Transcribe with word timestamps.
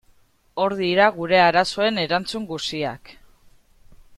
Hor 0.63 0.73
dira 0.79 1.09
gure 1.17 1.37
arazoen 1.41 1.99
erantzun 2.05 2.49
guziak. 2.53 3.13